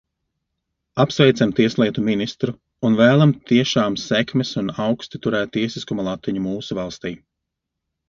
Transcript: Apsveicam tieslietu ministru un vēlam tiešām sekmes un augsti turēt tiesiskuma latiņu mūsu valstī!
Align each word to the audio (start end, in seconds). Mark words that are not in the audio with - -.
Apsveicam 1.03 1.53
tieslietu 1.59 2.05
ministru 2.07 2.55
un 2.89 2.97
vēlam 3.03 3.35
tiešām 3.53 4.01
sekmes 4.07 4.57
un 4.65 4.75
augsti 4.89 5.25
turēt 5.29 5.57
tiesiskuma 5.61 6.11
latiņu 6.13 6.47
mūsu 6.51 6.83
valstī! 6.85 7.17